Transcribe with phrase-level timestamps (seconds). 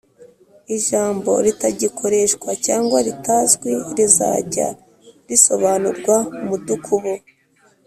[0.77, 4.67] ijambo ritagikoreshwa cg ritazwi rizajya
[5.27, 7.13] risobanurwa mudukubo